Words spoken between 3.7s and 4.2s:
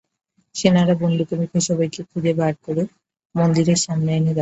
সামনে এনে